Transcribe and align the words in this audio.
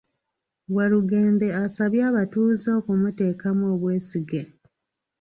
Walugembe 0.75 1.47
asabye 1.63 2.01
abatuuze 2.09 2.67
okumuteekamu 2.79 3.63
obwesige 3.73 4.41